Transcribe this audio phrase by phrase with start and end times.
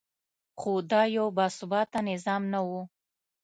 [0.59, 2.69] خو دا یو باثباته نظام نه و.